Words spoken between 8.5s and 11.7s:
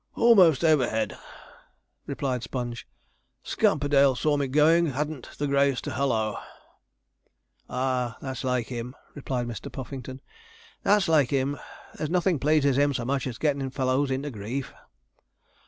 him,' replied Mr. Puffington, 'that's like him: